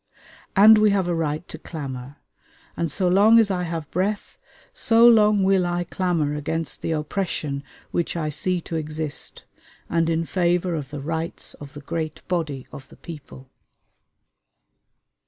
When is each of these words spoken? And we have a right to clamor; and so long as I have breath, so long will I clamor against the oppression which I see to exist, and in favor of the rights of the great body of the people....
And 0.55 0.79
we 0.79 0.89
have 0.89 1.07
a 1.07 1.13
right 1.13 1.47
to 1.47 1.59
clamor; 1.59 2.15
and 2.75 2.89
so 2.89 3.07
long 3.07 3.37
as 3.37 3.51
I 3.51 3.61
have 3.61 3.91
breath, 3.91 4.39
so 4.73 5.07
long 5.07 5.43
will 5.43 5.63
I 5.63 5.83
clamor 5.83 6.33
against 6.33 6.81
the 6.81 6.89
oppression 6.93 7.63
which 7.91 8.17
I 8.17 8.29
see 8.29 8.61
to 8.61 8.75
exist, 8.77 9.43
and 9.91 10.09
in 10.09 10.25
favor 10.25 10.73
of 10.73 10.89
the 10.89 11.01
rights 11.01 11.53
of 11.53 11.73
the 11.75 11.81
great 11.81 12.27
body 12.27 12.65
of 12.73 12.89
the 12.89 12.97
people.... 12.97 13.51